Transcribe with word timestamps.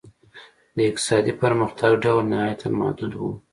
د 0.75 0.77
اقتصادي 0.89 1.33
پرمختګ 1.41 1.91
ډول 2.05 2.23
نهایتاً 2.33 2.67
محدود 2.81 3.13
و. 3.17 3.21